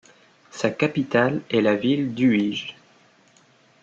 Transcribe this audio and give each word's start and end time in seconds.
Sa 0.49 0.71
capitale 0.71 1.41
est 1.51 1.61
la 1.61 1.75
ville 1.75 2.15
d'Uíge. 2.15 2.75